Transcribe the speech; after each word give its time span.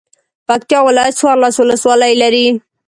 پکتيا 0.47 0.79
ولايت 0.87 1.13
څوارلس 1.19 1.55
ولسوالۍ 1.59 2.13
لری. 2.21 2.47